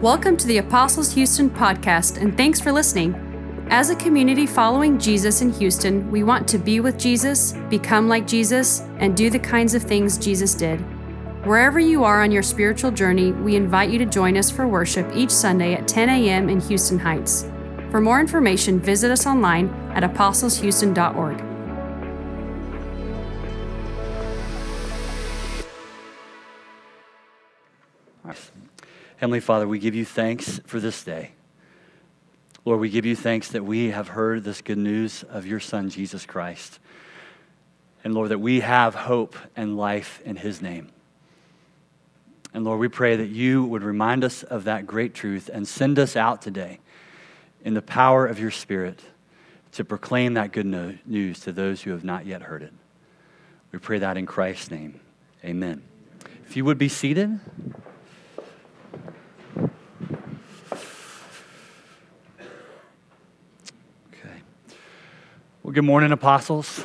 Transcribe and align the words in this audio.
Welcome 0.00 0.36
to 0.36 0.46
the 0.46 0.58
Apostles 0.58 1.12
Houston 1.14 1.50
podcast, 1.50 2.22
and 2.22 2.36
thanks 2.36 2.60
for 2.60 2.70
listening. 2.70 3.16
As 3.68 3.90
a 3.90 3.96
community 3.96 4.46
following 4.46 4.96
Jesus 4.96 5.42
in 5.42 5.52
Houston, 5.54 6.08
we 6.08 6.22
want 6.22 6.46
to 6.46 6.56
be 6.56 6.78
with 6.78 6.96
Jesus, 6.96 7.54
become 7.68 8.06
like 8.06 8.24
Jesus, 8.24 8.82
and 8.98 9.16
do 9.16 9.28
the 9.28 9.40
kinds 9.40 9.74
of 9.74 9.82
things 9.82 10.16
Jesus 10.16 10.54
did. 10.54 10.78
Wherever 11.44 11.80
you 11.80 12.04
are 12.04 12.22
on 12.22 12.30
your 12.30 12.44
spiritual 12.44 12.92
journey, 12.92 13.32
we 13.32 13.56
invite 13.56 13.90
you 13.90 13.98
to 13.98 14.06
join 14.06 14.36
us 14.36 14.52
for 14.52 14.68
worship 14.68 15.10
each 15.16 15.32
Sunday 15.32 15.74
at 15.74 15.88
10 15.88 16.08
a.m. 16.10 16.48
in 16.48 16.60
Houston 16.60 17.00
Heights. 17.00 17.50
For 17.90 18.00
more 18.00 18.20
information, 18.20 18.78
visit 18.78 19.10
us 19.10 19.26
online 19.26 19.68
at 19.96 20.04
apostleshouston.org. 20.04 21.47
Heavenly 29.18 29.40
Father, 29.40 29.66
we 29.66 29.80
give 29.80 29.96
you 29.96 30.04
thanks 30.04 30.60
for 30.64 30.78
this 30.78 31.02
day. 31.02 31.32
Lord, 32.64 32.78
we 32.78 32.88
give 32.88 33.04
you 33.04 33.16
thanks 33.16 33.48
that 33.48 33.64
we 33.64 33.90
have 33.90 34.06
heard 34.06 34.44
this 34.44 34.60
good 34.60 34.78
news 34.78 35.24
of 35.24 35.44
your 35.44 35.58
Son, 35.58 35.90
Jesus 35.90 36.24
Christ. 36.24 36.78
And 38.04 38.14
Lord, 38.14 38.28
that 38.28 38.38
we 38.38 38.60
have 38.60 38.94
hope 38.94 39.34
and 39.56 39.76
life 39.76 40.22
in 40.24 40.36
his 40.36 40.62
name. 40.62 40.92
And 42.54 42.64
Lord, 42.64 42.78
we 42.78 42.86
pray 42.86 43.16
that 43.16 43.26
you 43.26 43.64
would 43.64 43.82
remind 43.82 44.22
us 44.22 44.44
of 44.44 44.64
that 44.64 44.86
great 44.86 45.14
truth 45.14 45.50
and 45.52 45.66
send 45.66 45.98
us 45.98 46.14
out 46.14 46.40
today 46.40 46.78
in 47.64 47.74
the 47.74 47.82
power 47.82 48.24
of 48.24 48.38
your 48.38 48.52
Spirit 48.52 49.00
to 49.72 49.84
proclaim 49.84 50.34
that 50.34 50.52
good 50.52 50.66
news 51.06 51.40
to 51.40 51.50
those 51.50 51.82
who 51.82 51.90
have 51.90 52.04
not 52.04 52.24
yet 52.24 52.42
heard 52.42 52.62
it. 52.62 52.72
We 53.72 53.80
pray 53.80 53.98
that 53.98 54.16
in 54.16 54.26
Christ's 54.26 54.70
name. 54.70 55.00
Amen. 55.44 55.82
If 56.46 56.56
you 56.56 56.64
would 56.64 56.78
be 56.78 56.88
seated. 56.88 57.40
Well, 65.68 65.74
good 65.74 65.84
morning, 65.84 66.12
apostles. 66.12 66.82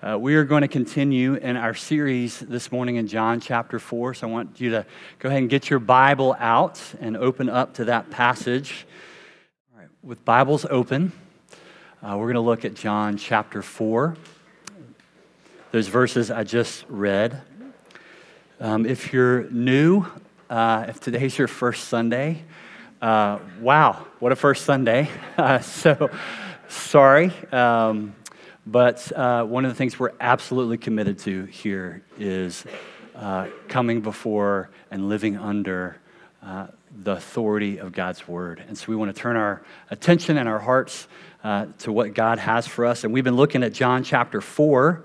Uh, 0.00 0.16
we 0.16 0.36
are 0.36 0.44
going 0.44 0.62
to 0.62 0.68
continue 0.68 1.34
in 1.34 1.56
our 1.56 1.74
series 1.74 2.38
this 2.38 2.70
morning 2.70 2.94
in 2.94 3.08
John 3.08 3.40
chapter 3.40 3.80
4. 3.80 4.14
So 4.14 4.28
I 4.28 4.30
want 4.30 4.60
you 4.60 4.70
to 4.70 4.86
go 5.18 5.28
ahead 5.28 5.40
and 5.40 5.50
get 5.50 5.68
your 5.68 5.80
Bible 5.80 6.36
out 6.38 6.80
and 7.00 7.16
open 7.16 7.48
up 7.48 7.74
to 7.74 7.86
that 7.86 8.10
passage. 8.10 8.86
All 9.74 9.80
right, 9.80 9.88
with 10.04 10.24
Bibles 10.24 10.66
open, 10.70 11.10
uh, 12.00 12.16
we're 12.16 12.26
going 12.26 12.34
to 12.34 12.40
look 12.40 12.64
at 12.64 12.74
John 12.74 13.16
chapter 13.16 13.60
4. 13.60 14.16
Those 15.72 15.88
verses 15.88 16.30
I 16.30 16.44
just 16.44 16.84
read. 16.88 17.42
Um, 18.60 18.86
if 18.86 19.12
you're 19.12 19.50
new, 19.50 20.06
uh, 20.48 20.84
if 20.86 21.00
today's 21.00 21.36
your 21.36 21.48
first 21.48 21.88
Sunday, 21.88 22.44
uh, 23.02 23.40
wow, 23.60 24.06
what 24.20 24.30
a 24.30 24.36
first 24.36 24.64
Sunday. 24.64 25.10
Uh, 25.36 25.58
so 25.58 26.08
sorry. 26.74 27.32
Um, 27.52 28.14
but 28.66 29.12
uh, 29.12 29.44
one 29.44 29.64
of 29.64 29.70
the 29.70 29.74
things 29.74 29.98
we're 29.98 30.12
absolutely 30.20 30.78
committed 30.78 31.18
to 31.20 31.44
here 31.44 32.02
is 32.18 32.64
uh, 33.14 33.48
coming 33.68 34.00
before 34.00 34.70
and 34.90 35.08
living 35.08 35.36
under 35.36 35.98
uh, 36.42 36.68
the 37.02 37.12
authority 37.12 37.78
of 37.78 37.92
God's 37.92 38.26
word. 38.26 38.62
And 38.66 38.76
so 38.76 38.86
we 38.88 38.96
want 38.96 39.14
to 39.14 39.20
turn 39.20 39.36
our 39.36 39.62
attention 39.90 40.38
and 40.38 40.48
our 40.48 40.58
hearts 40.58 41.08
uh, 41.42 41.66
to 41.80 41.92
what 41.92 42.14
God 42.14 42.38
has 42.38 42.66
for 42.66 42.86
us. 42.86 43.04
And 43.04 43.12
we've 43.12 43.24
been 43.24 43.36
looking 43.36 43.62
at 43.62 43.72
John 43.72 44.02
chapter 44.02 44.40
4 44.40 45.04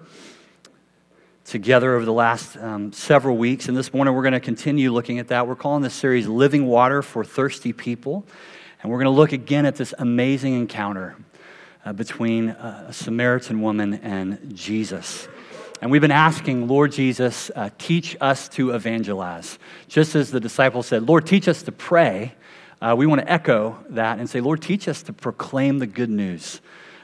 together 1.45 1.95
over 1.95 2.05
the 2.05 2.13
last 2.13 2.55
um, 2.57 2.93
several 2.93 3.35
weeks. 3.35 3.67
And 3.67 3.75
this 3.75 3.93
morning 3.93 4.13
we're 4.13 4.21
going 4.21 4.33
to 4.33 4.39
continue 4.39 4.91
looking 4.93 5.19
at 5.19 5.29
that. 5.29 5.47
We're 5.47 5.55
calling 5.55 5.81
this 5.81 5.95
series 5.95 6.27
Living 6.27 6.67
Water 6.67 7.01
for 7.01 7.25
Thirsty 7.25 7.73
People. 7.73 8.25
And 8.81 8.91
we're 8.91 8.99
going 8.99 9.13
to 9.13 9.17
look 9.17 9.33
again 9.33 9.65
at 9.65 9.75
this 9.75 9.93
amazing 9.97 10.53
encounter 10.53 11.17
uh, 11.85 11.93
between 11.93 12.49
uh, 12.49 12.85
a 12.89 12.93
Samaritan 12.93 13.61
woman 13.61 13.95
and 13.95 14.55
Jesus. 14.55 15.27
And 15.81 15.91
we've 15.91 16.01
been 16.01 16.11
asking, 16.11 16.67
Lord 16.67 16.91
Jesus, 16.91 17.49
uh, 17.55 17.69
teach 17.77 18.17
us 18.19 18.49
to 18.49 18.71
evangelize. 18.71 19.57
Just 19.87 20.13
as 20.15 20.29
the 20.29 20.39
disciples 20.39 20.87
said, 20.87 21.07
Lord, 21.07 21.25
teach 21.25 21.47
us 21.47 21.63
to 21.63 21.71
pray. 21.71 22.33
Uh, 22.81 22.95
we 22.97 23.05
want 23.05 23.21
to 23.21 23.31
echo 23.31 23.77
that 23.89 24.19
and 24.19 24.29
say, 24.29 24.41
Lord, 24.41 24.61
teach 24.61 24.87
us 24.87 25.03
to 25.03 25.13
proclaim 25.13 25.79
the 25.79 25.87
good 25.87 26.09
news 26.09 26.59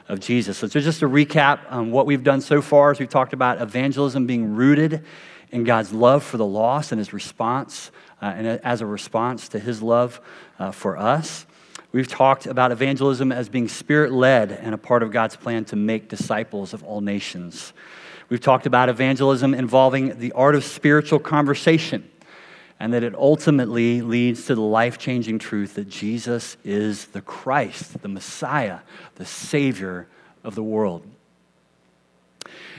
of 0.08 0.20
Jesus. 0.20 0.58
So, 0.58 0.68
just 0.68 1.00
to 1.00 1.08
recap 1.08 1.60
um, 1.70 1.90
what 1.90 2.06
we've 2.06 2.22
done 2.22 2.40
so 2.40 2.62
far, 2.62 2.90
as 2.90 2.98
we've 2.98 3.08
talked 3.08 3.32
about 3.32 3.60
evangelism 3.60 4.26
being 4.26 4.54
rooted 4.54 5.04
in 5.50 5.64
God's 5.64 5.92
love 5.92 6.22
for 6.22 6.36
the 6.36 6.46
lost 6.46 6.92
and 6.92 6.98
his 6.98 7.12
response, 7.12 7.90
uh, 8.20 8.26
and 8.26 8.46
as 8.46 8.80
a 8.80 8.86
response 8.86 9.48
to 9.48 9.58
his 9.58 9.82
love 9.82 10.20
uh, 10.58 10.70
for 10.70 10.96
us. 10.96 11.46
We've 11.92 12.08
talked 12.08 12.46
about 12.46 12.72
evangelism 12.72 13.32
as 13.32 13.48
being 13.48 13.68
spirit 13.68 14.12
led 14.12 14.52
and 14.52 14.74
a 14.74 14.78
part 14.78 15.02
of 15.02 15.10
God's 15.10 15.36
plan 15.36 15.64
to 15.66 15.76
make 15.76 16.08
disciples 16.08 16.74
of 16.74 16.82
all 16.82 17.00
nations. 17.00 17.72
We've 18.28 18.40
talked 18.40 18.66
about 18.66 18.88
evangelism 18.88 19.54
involving 19.54 20.18
the 20.18 20.32
art 20.32 20.54
of 20.56 20.64
spiritual 20.64 21.20
conversation 21.20 22.10
and 22.78 22.92
that 22.92 23.02
it 23.02 23.14
ultimately 23.14 24.02
leads 24.02 24.46
to 24.46 24.54
the 24.54 24.60
life 24.60 24.98
changing 24.98 25.38
truth 25.38 25.74
that 25.74 25.88
Jesus 25.88 26.56
is 26.64 27.06
the 27.06 27.22
Christ, 27.22 28.02
the 28.02 28.08
Messiah, 28.08 28.80
the 29.14 29.24
Savior 29.24 30.06
of 30.44 30.54
the 30.54 30.62
world. 30.62 31.02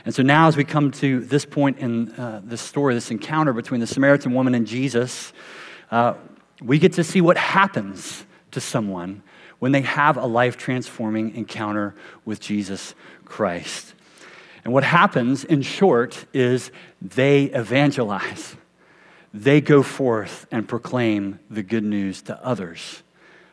And 0.05 0.13
so 0.13 0.21
now, 0.21 0.47
as 0.47 0.55
we 0.55 0.63
come 0.63 0.91
to 0.91 1.21
this 1.21 1.45
point 1.45 1.79
in 1.79 2.11
uh, 2.13 2.41
this 2.43 2.61
story, 2.61 2.93
this 2.93 3.11
encounter 3.11 3.51
between 3.53 3.81
the 3.81 3.87
Samaritan 3.87 4.33
woman 4.33 4.53
and 4.53 4.67
Jesus, 4.67 5.33
uh, 5.91 6.13
we 6.61 6.77
get 6.79 6.93
to 6.93 7.03
see 7.03 7.19
what 7.19 7.37
happens 7.37 8.23
to 8.57 8.61
someone 8.61 9.21
when 9.59 9.71
they 9.71 9.81
have 9.81 10.17
a 10.17 10.25
life 10.25 10.57
transforming 10.57 11.35
encounter 11.35 11.93
with 12.25 12.39
Jesus 12.39 12.95
Christ. 13.23 13.93
And 14.63 14.73
what 14.73 14.83
happens, 14.83 15.43
in 15.43 15.61
short, 15.61 16.25
is 16.33 16.71
they 16.99 17.43
evangelize. 17.43 18.55
They 19.31 19.61
go 19.61 19.83
forth 19.83 20.47
and 20.51 20.67
proclaim 20.67 21.39
the 21.51 21.61
good 21.61 21.83
news 21.83 22.23
to 22.23 22.43
others 22.43 23.03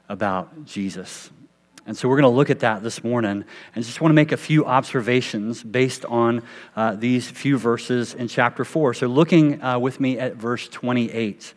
about 0.08 0.64
Jesus. 0.64 1.30
And 1.86 1.94
so 1.94 2.08
we're 2.08 2.16
going 2.16 2.32
to 2.32 2.36
look 2.36 2.48
at 2.48 2.60
that 2.60 2.82
this 2.82 3.04
morning 3.04 3.44
and 3.74 3.84
just 3.84 4.00
want 4.00 4.10
to 4.10 4.14
make 4.14 4.32
a 4.32 4.38
few 4.38 4.64
observations 4.64 5.62
based 5.62 6.06
on 6.06 6.42
uh, 6.76 6.94
these 6.94 7.30
few 7.30 7.58
verses 7.58 8.14
in 8.14 8.26
chapter 8.28 8.64
4. 8.64 8.94
So, 8.94 9.06
looking 9.06 9.62
uh, 9.62 9.78
with 9.78 10.00
me 10.00 10.18
at 10.18 10.36
verse 10.36 10.66
28. 10.68 11.52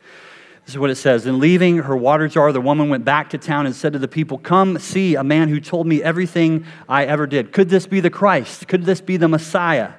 This 0.67 0.73
is 0.73 0.79
what 0.79 0.89
it 0.89 0.95
says. 0.95 1.25
In 1.25 1.39
leaving 1.39 1.77
her 1.77 1.95
water 1.95 2.27
jar, 2.27 2.51
the 2.51 2.59
woman 2.59 2.89
went 2.89 3.05
back 3.05 3.29
to 3.29 3.37
town 3.37 3.65
and 3.65 3.73
said 3.73 3.93
to 3.93 3.99
the 3.99 4.07
people, 4.09 4.37
Come 4.37 4.77
see 4.79 5.15
a 5.15 5.23
man 5.23 5.47
who 5.47 5.61
told 5.61 5.87
me 5.87 6.03
everything 6.03 6.65
I 6.89 7.05
ever 7.05 7.25
did. 7.25 7.53
Could 7.53 7.69
this 7.69 7.87
be 7.87 8.01
the 8.01 8.09
Christ? 8.09 8.67
Could 8.67 8.83
this 8.83 8.99
be 8.99 9.15
the 9.15 9.29
Messiah? 9.29 9.93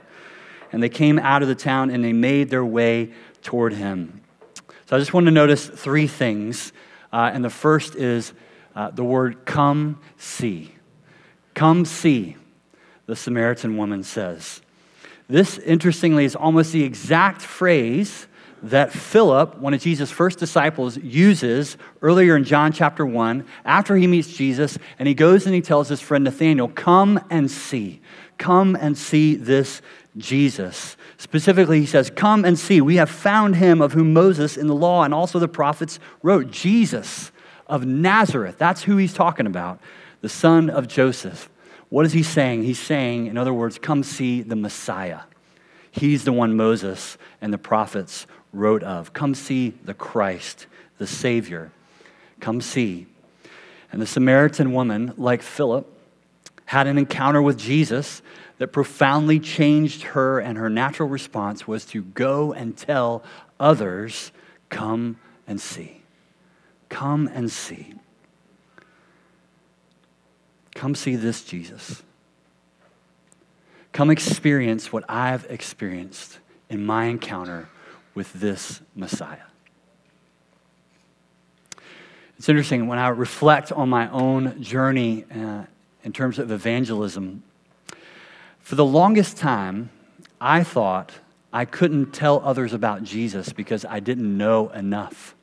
And 0.70 0.82
they 0.82 0.90
came 0.90 1.18
out 1.20 1.40
of 1.40 1.48
the 1.48 1.54
town 1.54 1.88
and 1.88 2.04
they 2.04 2.12
made 2.12 2.50
their 2.50 2.66
way 2.66 3.14
toward 3.40 3.72
him. 3.72 4.20
So 4.84 4.96
I 4.96 4.98
just 4.98 5.14
want 5.14 5.24
to 5.24 5.30
notice 5.30 5.66
three 5.66 6.06
things. 6.06 6.74
Uh, 7.10 7.30
and 7.32 7.42
the 7.42 7.48
first 7.48 7.94
is 7.94 8.34
uh, 8.76 8.90
the 8.90 9.04
word 9.04 9.46
come 9.46 9.98
see. 10.18 10.74
Come 11.54 11.86
see, 11.86 12.36
the 13.06 13.16
Samaritan 13.16 13.78
woman 13.78 14.04
says. 14.04 14.60
This, 15.28 15.56
interestingly, 15.56 16.26
is 16.26 16.36
almost 16.36 16.72
the 16.72 16.84
exact 16.84 17.40
phrase 17.40 18.27
that 18.62 18.92
Philip, 18.92 19.58
one 19.58 19.74
of 19.74 19.80
Jesus' 19.80 20.10
first 20.10 20.38
disciples, 20.38 20.96
uses 20.96 21.76
earlier 22.02 22.36
in 22.36 22.44
John 22.44 22.72
chapter 22.72 23.04
1 23.06 23.44
after 23.64 23.96
he 23.96 24.06
meets 24.06 24.28
Jesus, 24.28 24.78
and 24.98 25.06
he 25.06 25.14
goes 25.14 25.46
and 25.46 25.54
he 25.54 25.60
tells 25.60 25.88
his 25.88 26.00
friend 26.00 26.24
Nathanael, 26.24 26.69
Come 26.69 27.20
and 27.30 27.50
see. 27.50 28.00
Come 28.36 28.76
and 28.76 28.96
see 28.96 29.34
this 29.34 29.82
Jesus. 30.16 30.96
Specifically, 31.16 31.80
he 31.80 31.86
says, 31.86 32.10
Come 32.10 32.44
and 32.44 32.58
see. 32.58 32.80
We 32.80 32.96
have 32.96 33.10
found 33.10 33.56
him 33.56 33.80
of 33.80 33.92
whom 33.92 34.12
Moses 34.12 34.56
in 34.56 34.66
the 34.66 34.75
law 34.75 35.04
and 35.04 35.14
also 35.14 35.38
the 35.38 35.49
prophets 35.49 35.99
wrote, 36.22 36.50
Jesus 36.50 37.32
of 37.66 37.87
Nazareth. 37.87 38.58
That's 38.58 38.82
who 38.82 38.96
he's 38.96 39.14
talking 39.14 39.46
about, 39.46 39.81
the 40.20 40.28
son 40.28 40.70
of 40.70 40.88
Joseph. 40.88 41.50
What 41.90 42.06
is 42.06 42.12
he 42.12 42.22
saying? 42.22 42.64
He's 42.64 42.78
saying, 42.78 43.26
in 43.26 43.38
other 43.38 43.55
words, 43.55 43.78
come 43.78 44.02
see 44.02 44.43
the 44.43 44.56
Messiah. 44.56 45.20
He's 45.90 46.25
the 46.25 46.32
one 46.32 46.56
Moses 46.56 47.16
and 47.40 47.52
the 47.52 47.58
prophets 47.58 48.26
wrote 48.52 48.82
of. 48.82 49.12
Come 49.12 49.34
see 49.34 49.74
the 49.84 49.94
Christ, 49.94 50.66
the 50.98 51.06
Savior. 51.06 51.70
Come 52.40 52.60
see. 52.60 53.06
And 53.92 54.00
the 54.00 54.06
Samaritan 54.06 54.72
woman, 54.72 55.14
like 55.16 55.42
Philip, 55.42 55.86
had 56.66 56.86
an 56.86 56.98
encounter 56.98 57.40
with 57.40 57.58
Jesus 57.58 58.20
that 58.58 58.68
profoundly 58.68 59.40
changed 59.40 60.02
her, 60.02 60.38
and 60.40 60.58
her 60.58 60.68
natural 60.68 61.08
response 61.08 61.66
was 61.66 61.84
to 61.86 62.02
go 62.02 62.52
and 62.52 62.76
tell 62.76 63.22
others, 63.58 64.32
Come 64.68 65.16
and 65.46 65.60
see. 65.60 66.02
Come 66.88 67.28
and 67.32 67.50
see. 67.50 67.94
Come 70.74 70.94
see 70.94 71.16
this 71.16 71.42
Jesus. 71.42 72.02
Come 73.92 74.10
experience 74.10 74.92
what 74.92 75.04
I've 75.08 75.46
experienced 75.48 76.38
in 76.68 76.84
my 76.84 77.06
encounter 77.06 77.68
with 78.19 78.32
this 78.32 78.81
Messiah. 78.97 79.47
It's 82.37 82.49
interesting 82.49 82.88
when 82.88 82.99
I 82.99 83.11
reflect 83.11 83.70
on 83.70 83.88
my 83.88 84.11
own 84.11 84.61
journey 84.61 85.25
uh, 85.32 85.62
in 86.03 86.12
terms 86.12 86.41
of 86.41 86.50
evangelism. 86.50 87.44
For 88.59 88.75
the 88.75 88.85
longest 88.85 89.37
time, 89.37 89.91
I 90.41 90.65
thought 90.65 91.12
I 91.53 91.65
couldn't 91.65 92.11
tell 92.11 92.43
others 92.44 92.73
about 92.73 93.05
Jesus 93.05 93.53
because 93.53 93.85
I 93.85 94.00
didn't 94.00 94.37
know 94.37 94.70
enough. 94.70 95.37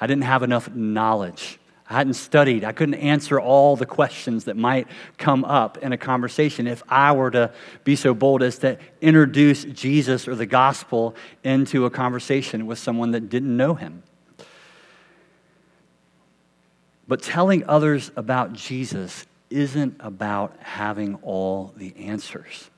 I 0.00 0.06
didn't 0.06 0.22
have 0.22 0.44
enough 0.44 0.72
knowledge. 0.72 1.58
I 1.92 1.96
hadn't 1.96 2.14
studied. 2.14 2.64
I 2.64 2.72
couldn't 2.72 2.94
answer 2.94 3.38
all 3.38 3.76
the 3.76 3.84
questions 3.84 4.44
that 4.44 4.56
might 4.56 4.88
come 5.18 5.44
up 5.44 5.76
in 5.76 5.92
a 5.92 5.98
conversation 5.98 6.66
if 6.66 6.82
I 6.88 7.12
were 7.12 7.30
to 7.32 7.52
be 7.84 7.96
so 7.96 8.14
bold 8.14 8.42
as 8.42 8.56
to 8.60 8.78
introduce 9.02 9.64
Jesus 9.64 10.26
or 10.26 10.34
the 10.34 10.46
gospel 10.46 11.14
into 11.44 11.84
a 11.84 11.90
conversation 11.90 12.66
with 12.66 12.78
someone 12.78 13.10
that 13.10 13.28
didn't 13.28 13.54
know 13.54 13.74
him. 13.74 14.02
But 17.06 17.22
telling 17.22 17.62
others 17.68 18.10
about 18.16 18.54
Jesus 18.54 19.26
isn't 19.50 19.96
about 20.00 20.56
having 20.60 21.16
all 21.16 21.74
the 21.76 21.94
answers. 21.98 22.70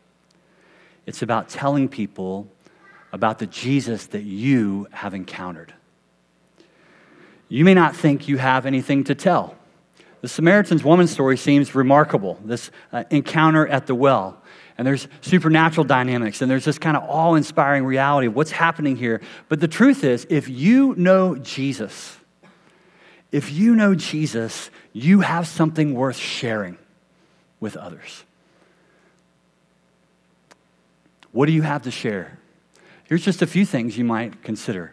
It's 1.06 1.22
about 1.22 1.48
telling 1.48 1.88
people 1.88 2.48
about 3.12 3.38
the 3.38 3.46
Jesus 3.46 4.06
that 4.08 4.24
you 4.24 4.88
have 4.90 5.14
encountered. 5.14 5.72
You 7.54 7.64
may 7.64 7.74
not 7.74 7.94
think 7.94 8.26
you 8.26 8.36
have 8.36 8.66
anything 8.66 9.04
to 9.04 9.14
tell. 9.14 9.54
The 10.22 10.26
Samaritan's 10.26 10.82
woman 10.82 11.06
story 11.06 11.36
seems 11.36 11.72
remarkable, 11.72 12.40
this 12.44 12.72
uh, 12.92 13.04
encounter 13.10 13.64
at 13.64 13.86
the 13.86 13.94
well. 13.94 14.42
And 14.76 14.84
there's 14.84 15.06
supernatural 15.20 15.84
dynamics, 15.84 16.42
and 16.42 16.50
there's 16.50 16.64
this 16.64 16.80
kind 16.80 16.96
of 16.96 17.04
awe 17.04 17.36
inspiring 17.36 17.84
reality 17.84 18.26
of 18.26 18.34
what's 18.34 18.50
happening 18.50 18.96
here. 18.96 19.20
But 19.48 19.60
the 19.60 19.68
truth 19.68 20.02
is, 20.02 20.26
if 20.28 20.48
you 20.48 20.96
know 20.96 21.36
Jesus, 21.36 22.18
if 23.30 23.52
you 23.52 23.76
know 23.76 23.94
Jesus, 23.94 24.68
you 24.92 25.20
have 25.20 25.46
something 25.46 25.94
worth 25.94 26.16
sharing 26.16 26.76
with 27.60 27.76
others. 27.76 28.24
What 31.30 31.46
do 31.46 31.52
you 31.52 31.62
have 31.62 31.82
to 31.82 31.92
share? 31.92 32.36
Here's 33.04 33.24
just 33.24 33.42
a 33.42 33.46
few 33.46 33.64
things 33.64 33.96
you 33.96 34.04
might 34.04 34.42
consider. 34.42 34.92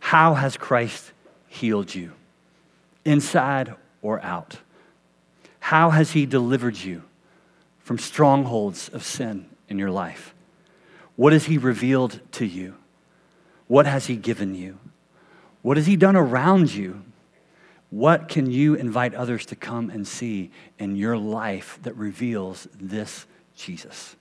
How 0.00 0.32
has 0.32 0.56
Christ 0.56 1.12
healed 1.48 1.94
you, 1.94 2.12
inside 3.04 3.74
or 4.02 4.22
out? 4.22 4.58
How 5.60 5.90
has 5.90 6.12
He 6.12 6.26
delivered 6.26 6.76
you 6.76 7.02
from 7.78 7.98
strongholds 7.98 8.88
of 8.88 9.02
sin 9.02 9.46
in 9.68 9.78
your 9.78 9.90
life? 9.90 10.34
What 11.16 11.32
has 11.32 11.46
He 11.46 11.58
revealed 11.58 12.20
to 12.32 12.46
you? 12.46 12.76
What 13.66 13.86
has 13.86 14.06
He 14.06 14.16
given 14.16 14.54
you? 14.54 14.78
What 15.62 15.76
has 15.76 15.86
He 15.86 15.96
done 15.96 16.16
around 16.16 16.72
you? 16.72 17.02
What 17.90 18.28
can 18.28 18.50
you 18.50 18.74
invite 18.74 19.14
others 19.14 19.46
to 19.46 19.56
come 19.56 19.90
and 19.90 20.06
see 20.06 20.50
in 20.78 20.96
your 20.96 21.16
life 21.16 21.78
that 21.82 21.96
reveals 21.96 22.68
this 22.78 23.26
Jesus? 23.56 24.14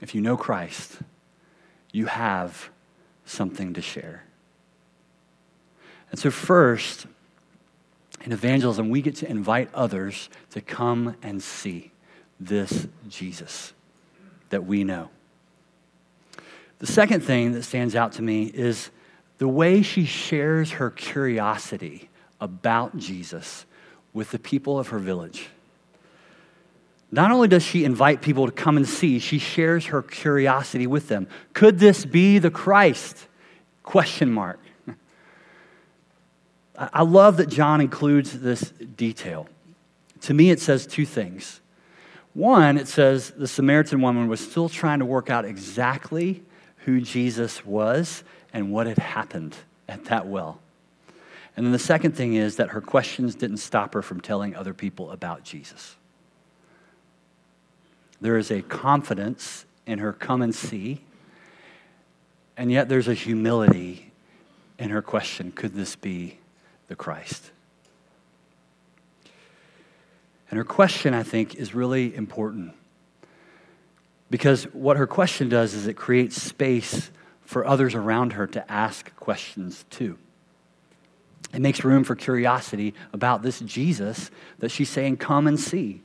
If 0.00 0.14
you 0.14 0.20
know 0.20 0.36
Christ, 0.36 0.98
you 1.92 2.06
have 2.06 2.70
something 3.24 3.74
to 3.74 3.82
share. 3.82 4.24
And 6.10 6.18
so, 6.18 6.30
first, 6.30 7.06
in 8.24 8.32
evangelism, 8.32 8.90
we 8.90 9.02
get 9.02 9.16
to 9.16 9.30
invite 9.30 9.70
others 9.74 10.28
to 10.50 10.60
come 10.60 11.16
and 11.22 11.42
see 11.42 11.92
this 12.40 12.86
Jesus 13.08 13.72
that 14.50 14.64
we 14.64 14.84
know. 14.84 15.10
The 16.78 16.86
second 16.86 17.22
thing 17.22 17.52
that 17.52 17.64
stands 17.64 17.94
out 17.94 18.12
to 18.12 18.22
me 18.22 18.44
is 18.44 18.90
the 19.38 19.48
way 19.48 19.82
she 19.82 20.04
shares 20.04 20.72
her 20.72 20.90
curiosity 20.90 22.08
about 22.40 22.96
Jesus 22.96 23.66
with 24.12 24.30
the 24.30 24.38
people 24.38 24.78
of 24.78 24.88
her 24.88 24.98
village. 24.98 25.48
Not 27.10 27.30
only 27.30 27.48
does 27.48 27.62
she 27.62 27.84
invite 27.84 28.20
people 28.20 28.46
to 28.46 28.52
come 28.52 28.76
and 28.76 28.86
see, 28.86 29.18
she 29.18 29.38
shares 29.38 29.86
her 29.86 30.02
curiosity 30.02 30.86
with 30.86 31.08
them. 31.08 31.26
Could 31.54 31.78
this 31.78 32.04
be 32.04 32.38
the 32.38 32.50
Christ? 32.50 33.26
Question 33.82 34.30
mark. 34.30 34.60
I 36.78 37.02
love 37.02 37.38
that 37.38 37.48
John 37.48 37.80
includes 37.80 38.38
this 38.38 38.70
detail. 38.70 39.48
To 40.22 40.34
me, 40.34 40.50
it 40.50 40.60
says 40.60 40.86
two 40.86 41.04
things. 41.04 41.60
One, 42.34 42.78
it 42.78 42.86
says 42.86 43.30
the 43.30 43.48
Samaritan 43.48 44.00
woman 44.00 44.28
was 44.28 44.40
still 44.40 44.68
trying 44.68 45.00
to 45.00 45.04
work 45.04 45.28
out 45.28 45.44
exactly 45.44 46.42
who 46.84 47.00
Jesus 47.00 47.66
was 47.66 48.22
and 48.52 48.70
what 48.70 48.86
had 48.86 48.98
happened 48.98 49.56
at 49.88 50.04
that 50.04 50.28
well. 50.28 50.60
And 51.56 51.66
then 51.66 51.72
the 51.72 51.80
second 51.80 52.12
thing 52.12 52.34
is 52.34 52.56
that 52.56 52.68
her 52.68 52.80
questions 52.80 53.34
didn't 53.34 53.56
stop 53.56 53.92
her 53.94 54.02
from 54.02 54.20
telling 54.20 54.54
other 54.54 54.72
people 54.72 55.10
about 55.10 55.42
Jesus. 55.42 55.96
There 58.20 58.36
is 58.36 58.52
a 58.52 58.62
confidence 58.62 59.64
in 59.84 59.98
her 59.98 60.12
come 60.12 60.42
and 60.42 60.54
see, 60.54 61.00
and 62.56 62.70
yet 62.70 62.88
there's 62.88 63.08
a 63.08 63.14
humility 63.14 64.12
in 64.78 64.90
her 64.90 65.02
question 65.02 65.50
could 65.50 65.74
this 65.74 65.96
be 65.96 66.38
the 66.88 66.96
Christ. 66.96 67.50
And 70.50 70.56
her 70.56 70.64
question, 70.64 71.14
I 71.14 71.22
think, 71.22 71.54
is 71.54 71.74
really 71.74 72.14
important. 72.14 72.72
Because 74.30 74.64
what 74.74 74.96
her 74.96 75.06
question 75.06 75.48
does 75.48 75.74
is 75.74 75.86
it 75.86 75.94
creates 75.94 76.40
space 76.40 77.10
for 77.42 77.66
others 77.66 77.94
around 77.94 78.34
her 78.34 78.46
to 78.46 78.70
ask 78.70 79.14
questions 79.16 79.84
too. 79.90 80.18
It 81.54 81.60
makes 81.60 81.82
room 81.82 82.04
for 82.04 82.14
curiosity 82.14 82.94
about 83.12 83.42
this 83.42 83.60
Jesus 83.60 84.30
that 84.58 84.70
she's 84.70 84.90
saying, 84.90 85.16
Come 85.16 85.46
and 85.46 85.58
see. 85.58 86.02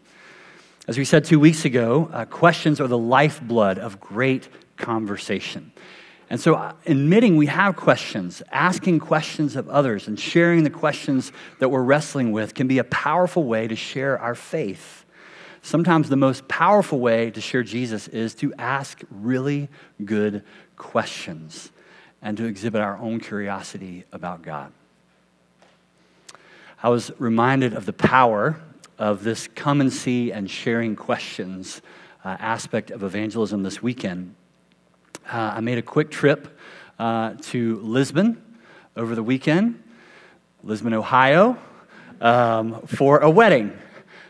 As 0.87 0.97
we 0.97 1.05
said 1.05 1.25
two 1.25 1.39
weeks 1.39 1.65
ago, 1.65 2.09
uh, 2.13 2.25
questions 2.25 2.79
are 2.79 2.87
the 2.87 2.97
lifeblood 2.97 3.77
of 3.77 3.99
great 3.99 4.47
conversation. 4.77 5.71
And 6.33 6.41
so, 6.41 6.55
uh, 6.55 6.73
admitting 6.87 7.37
we 7.37 7.45
have 7.45 7.75
questions, 7.75 8.41
asking 8.51 8.97
questions 9.01 9.55
of 9.55 9.69
others, 9.69 10.07
and 10.07 10.19
sharing 10.19 10.63
the 10.63 10.71
questions 10.71 11.31
that 11.59 11.69
we're 11.69 11.83
wrestling 11.83 12.31
with 12.31 12.55
can 12.55 12.67
be 12.67 12.79
a 12.79 12.83
powerful 12.83 13.43
way 13.43 13.67
to 13.67 13.75
share 13.75 14.17
our 14.17 14.33
faith. 14.33 15.05
Sometimes 15.61 16.09
the 16.09 16.15
most 16.15 16.47
powerful 16.47 16.99
way 16.99 17.29
to 17.29 17.39
share 17.39 17.61
Jesus 17.61 18.07
is 18.07 18.33
to 18.33 18.51
ask 18.57 19.03
really 19.11 19.69
good 20.03 20.43
questions 20.75 21.71
and 22.19 22.35
to 22.37 22.45
exhibit 22.45 22.81
our 22.81 22.97
own 22.97 23.19
curiosity 23.19 24.03
about 24.11 24.41
God. 24.41 24.71
I 26.81 26.89
was 26.89 27.11
reminded 27.19 27.75
of 27.75 27.85
the 27.85 27.93
power 27.93 28.59
of 28.97 29.23
this 29.23 29.47
come 29.49 29.81
and 29.81 29.93
see 29.93 30.31
and 30.31 30.49
sharing 30.49 30.95
questions 30.95 31.83
uh, 32.25 32.37
aspect 32.39 32.89
of 32.89 33.03
evangelism 33.03 33.61
this 33.61 33.83
weekend 33.83 34.33
uh, 35.31 35.53
I 35.55 35.59
made 35.61 35.77
a 35.77 35.81
quick 35.81 36.11
trip 36.11 36.59
uh, 36.99 37.35
to 37.41 37.79
Lisbon 37.79 38.41
over 38.95 39.15
the 39.15 39.23
weekend, 39.23 39.81
Lisbon, 40.63 40.93
Ohio, 40.93 41.57
um, 42.21 42.81
for 42.87 43.19
a 43.19 43.29
wedding. 43.29 43.77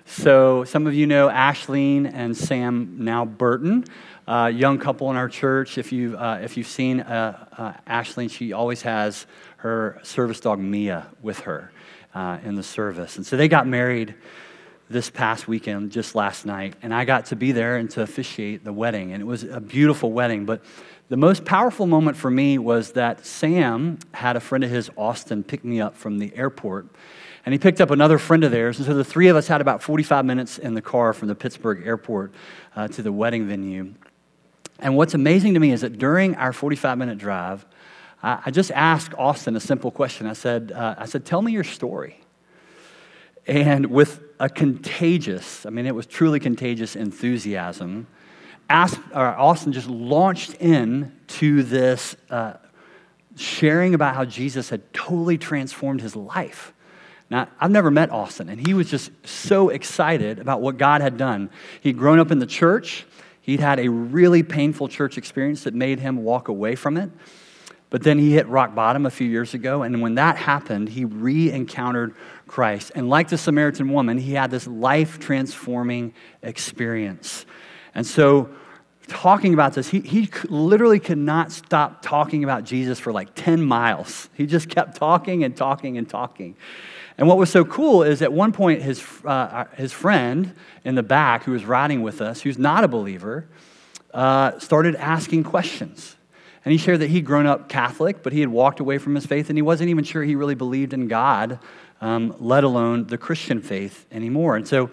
So, 0.05 0.63
some 0.63 0.85
of 0.85 0.93
you 0.93 1.07
know 1.07 1.29
Ashleen 1.29 2.11
and 2.13 2.35
Sam 2.35 2.97
now 2.99 3.25
Burton, 3.25 3.85
uh, 4.27 4.51
young 4.53 4.77
couple 4.77 5.09
in 5.11 5.17
our 5.17 5.29
church. 5.29 5.77
If, 5.77 5.91
you, 5.91 6.17
uh, 6.17 6.39
if 6.41 6.57
you've 6.57 6.67
seen 6.67 7.01
uh, 7.01 7.47
uh, 7.57 7.73
Ashleen, 7.87 8.29
she 8.29 8.53
always 8.53 8.81
has 8.81 9.25
her 9.57 9.99
service 10.03 10.39
dog 10.39 10.59
Mia 10.59 11.07
with 11.21 11.39
her 11.41 11.71
uh, 12.13 12.37
in 12.43 12.55
the 12.55 12.63
service. 12.63 13.17
And 13.17 13.25
so 13.25 13.37
they 13.37 13.47
got 13.47 13.67
married 13.67 14.15
this 14.93 15.09
past 15.09 15.47
weekend, 15.47 15.91
just 15.91 16.15
last 16.15 16.45
night, 16.45 16.75
and 16.81 16.93
I 16.93 17.03
got 17.03 17.25
to 17.27 17.35
be 17.35 17.51
there 17.51 17.75
and 17.75 17.89
to 17.91 18.01
officiate 18.01 18.63
the 18.63 18.71
wedding. 18.71 19.11
And 19.11 19.21
it 19.21 19.25
was 19.25 19.43
a 19.43 19.59
beautiful 19.59 20.11
wedding. 20.11 20.45
But 20.45 20.63
the 21.09 21.17
most 21.17 21.43
powerful 21.43 21.85
moment 21.85 22.15
for 22.15 22.31
me 22.31 22.57
was 22.57 22.93
that 22.93 23.25
Sam 23.25 23.99
had 24.13 24.35
a 24.35 24.39
friend 24.39 24.63
of 24.63 24.69
his, 24.69 24.89
Austin, 24.95 25.43
pick 25.43 25.65
me 25.65 25.81
up 25.81 25.97
from 25.97 26.19
the 26.19 26.33
airport. 26.35 26.87
And 27.45 27.51
he 27.51 27.59
picked 27.59 27.81
up 27.81 27.91
another 27.91 28.17
friend 28.17 28.43
of 28.45 28.51
theirs. 28.51 28.77
And 28.77 28.85
so 28.85 28.93
the 28.93 29.03
three 29.03 29.27
of 29.27 29.35
us 29.35 29.47
had 29.47 29.59
about 29.59 29.83
45 29.83 30.23
minutes 30.23 30.57
in 30.57 30.75
the 30.75 30.81
car 30.81 31.11
from 31.11 31.27
the 31.27 31.35
Pittsburgh 31.35 31.85
airport 31.85 32.33
uh, 32.75 32.87
to 32.87 33.01
the 33.01 33.11
wedding 33.11 33.47
venue. 33.47 33.93
And 34.79 34.95
what's 34.95 35.13
amazing 35.13 35.55
to 35.55 35.59
me 35.59 35.71
is 35.71 35.81
that 35.81 35.97
during 35.97 36.35
our 36.35 36.53
45 36.53 36.97
minute 36.97 37.17
drive, 37.17 37.65
I, 38.25 38.51
just 38.51 38.71
asked 38.71 39.13
Austin 39.17 39.57
a 39.57 39.59
simple 39.59 39.91
question. 39.91 40.27
I 40.27 40.33
said, 40.33 40.71
uh, 40.73 40.95
I 40.97 41.05
said, 41.05 41.25
Tell 41.25 41.41
me 41.41 41.51
your 41.51 41.65
story. 41.65 42.22
And 43.45 43.87
with 43.87 44.21
a 44.39 44.49
contagious, 44.49 45.65
I 45.65 45.69
mean, 45.69 45.85
it 45.85 45.95
was 45.95 46.05
truly 46.05 46.39
contagious 46.39 46.95
enthusiasm, 46.95 48.07
Austin 48.69 49.73
just 49.73 49.87
launched 49.87 50.55
in 50.55 51.11
to 51.27 51.63
this 51.63 52.15
uh, 52.29 52.53
sharing 53.35 53.93
about 53.93 54.15
how 54.15 54.25
Jesus 54.25 54.69
had 54.69 54.93
totally 54.93 55.37
transformed 55.37 56.01
his 56.01 56.15
life. 56.15 56.73
Now, 57.29 57.47
I've 57.59 57.71
never 57.71 57.89
met 57.91 58.11
Austin, 58.11 58.49
and 58.49 58.65
he 58.65 58.73
was 58.73 58.89
just 58.89 59.11
so 59.25 59.69
excited 59.69 60.39
about 60.39 60.61
what 60.61 60.77
God 60.77 61.01
had 61.01 61.17
done. 61.17 61.49
He'd 61.81 61.97
grown 61.97 62.19
up 62.19 62.31
in 62.31 62.39
the 62.39 62.45
church, 62.45 63.05
he'd 63.41 63.59
had 63.59 63.79
a 63.79 63.89
really 63.89 64.43
painful 64.43 64.87
church 64.87 65.17
experience 65.17 65.63
that 65.63 65.73
made 65.73 65.99
him 65.99 66.23
walk 66.23 66.47
away 66.47 66.75
from 66.75 66.97
it. 66.97 67.09
But 67.93 68.01
then 68.01 68.17
he 68.17 68.33
hit 68.33 68.47
rock 68.47 68.73
bottom 68.73 69.05
a 69.05 69.11
few 69.11 69.27
years 69.27 69.53
ago, 69.53 69.83
and 69.83 70.01
when 70.01 70.15
that 70.15 70.35
happened, 70.35 70.89
he 70.89 71.05
re 71.05 71.51
encountered 71.51 72.15
Christ. 72.47 72.91
And 72.95 73.07
like 73.07 73.29
the 73.29 73.37
Samaritan 73.37 73.93
woman, 73.93 74.17
he 74.17 74.33
had 74.33 74.49
this 74.49 74.65
life 74.65 75.19
transforming 75.19 76.15
experience. 76.41 77.45
And 77.93 78.03
so, 78.03 78.49
talking 79.05 79.53
about 79.53 79.75
this, 79.75 79.89
he, 79.89 79.99
he 79.99 80.27
literally 80.49 80.99
could 80.99 81.19
not 81.19 81.51
stop 81.51 82.01
talking 82.01 82.43
about 82.43 82.63
Jesus 82.63 82.97
for 82.97 83.13
like 83.13 83.35
10 83.35 83.61
miles. 83.61 84.27
He 84.33 84.47
just 84.47 84.69
kept 84.69 84.97
talking 84.97 85.43
and 85.43 85.55
talking 85.55 85.95
and 85.99 86.09
talking. 86.09 86.55
And 87.19 87.27
what 87.27 87.37
was 87.37 87.51
so 87.51 87.63
cool 87.63 88.01
is 88.01 88.23
at 88.23 88.33
one 88.33 88.53
point, 88.53 88.81
his, 88.81 89.05
uh, 89.23 89.65
his 89.75 89.93
friend 89.93 90.55
in 90.83 90.95
the 90.95 91.03
back 91.03 91.43
who 91.43 91.51
was 91.51 91.63
riding 91.63 92.01
with 92.01 92.21
us, 92.21 92.41
who's 92.41 92.57
not 92.57 92.83
a 92.83 92.87
believer, 92.87 93.47
uh, 94.15 94.57
started 94.57 94.95
asking 94.95 95.43
questions. 95.43 96.15
And 96.65 96.71
he 96.71 96.77
shared 96.77 97.01
that 97.01 97.09
he'd 97.09 97.25
grown 97.25 97.45
up 97.45 97.67
Catholic, 97.67 98.23
but 98.23 98.31
he 98.31 98.39
had 98.39 98.49
walked 98.49 98.79
away 98.79 98.97
from 98.97 99.15
his 99.15 99.25
faith 99.25 99.49
and 99.49 99.57
he 99.57 99.61
wasn't 99.61 99.89
even 99.89 100.03
sure 100.03 100.23
he 100.23 100.35
really 100.35 100.55
believed 100.55 100.93
in 100.93 101.07
God, 101.07 101.59
um, 101.99 102.35
let 102.39 102.63
alone 102.63 103.07
the 103.07 103.17
Christian 103.17 103.61
faith 103.61 104.05
anymore. 104.11 104.55
And 104.55 104.67
so 104.67 104.89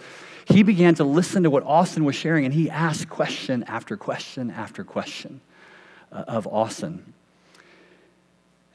he 0.47 0.65
began 0.65 0.97
to 0.97 1.05
listen 1.05 1.45
to 1.45 1.51
what 1.51 1.63
Austin 1.63 2.05
was 2.05 2.17
sharing 2.17 2.45
and 2.45 2.53
he 2.53 2.69
asked 2.69 3.09
question 3.09 3.63
after 3.65 3.97
question 3.97 4.51
after 4.51 4.83
question 4.83 5.41
uh, 6.11 6.25
of 6.27 6.47
Austin. 6.49 7.15